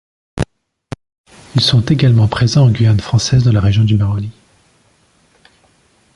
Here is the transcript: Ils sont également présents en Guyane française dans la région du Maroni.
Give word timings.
Ils 1.53 1.61
sont 1.61 1.81
également 1.85 2.27
présents 2.27 2.65
en 2.65 2.71
Guyane 2.71 2.99
française 3.01 3.43
dans 3.43 3.51
la 3.51 3.61
région 3.61 3.83
du 3.83 3.97
Maroni. 3.97 4.31